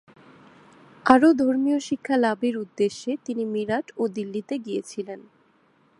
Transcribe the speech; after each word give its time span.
আরও 1.05 1.29
ধর্মীয় 1.33 1.79
শিক্ষা 1.79 2.15
লাভের 2.17 2.55
উদ্দেশ্যে 2.57 3.11
তিনি 3.25 3.43
মিরাট 3.45 3.87
ও 3.97 4.03
দিল্লিতে 4.07 4.55
গিয়েছিলেন। 4.59 5.19